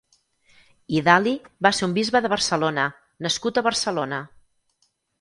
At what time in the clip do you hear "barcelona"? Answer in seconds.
2.35-2.89, 3.71-4.27